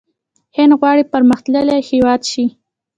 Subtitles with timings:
[0.57, 2.45] هند غواړي پرمختللی هیواد شي.